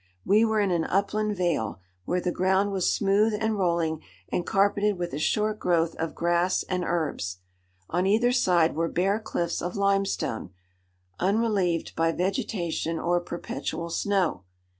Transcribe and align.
We 0.25 0.43
were 0.43 0.59
in 0.59 0.71
an 0.71 0.85
upland 0.85 1.37
vale, 1.37 1.79
where 2.05 2.19
the 2.19 2.31
ground 2.31 2.71
was 2.71 2.91
smooth 2.91 3.35
and 3.39 3.55
rolling, 3.55 4.01
and 4.29 4.47
carpeted 4.47 4.97
with 4.97 5.13
a 5.13 5.19
short 5.19 5.59
growth 5.59 5.93
of 5.97 6.15
grass 6.15 6.63
and 6.63 6.83
herbs. 6.83 7.37
On 7.87 8.07
either 8.07 8.31
side 8.31 8.73
were 8.75 8.89
bare 8.89 9.19
cliffs 9.19 9.61
of 9.61 9.75
limestone, 9.75 10.49
unrelieved 11.19 11.95
by 11.95 12.11
vegetation 12.13 12.97
or 12.97 13.19
perpetual 13.19 13.91
snow. 13.91 14.45